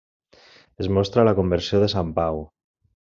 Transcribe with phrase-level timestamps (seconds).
[0.85, 2.43] Es mostra la conversió de Sant Pau.